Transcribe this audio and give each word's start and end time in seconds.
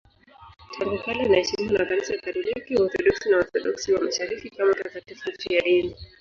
Tangu 0.79 0.97
kale 1.03 1.21
anaheshimiwa 1.23 1.79
na 1.79 1.85
Kanisa 1.85 2.17
Katoliki, 2.21 2.75
Waorthodoksi 2.75 3.29
na 3.29 3.37
Waorthodoksi 3.37 3.93
wa 3.93 4.01
Mashariki 4.01 4.49
kama 4.49 4.71
mtakatifu 4.71 5.29
mfiadini. 5.29 5.95